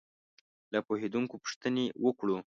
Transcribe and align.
له 0.71 0.79
پوهېدونکو 0.87 1.35
پوښتنې 1.43 1.85
وکړو. 2.05 2.37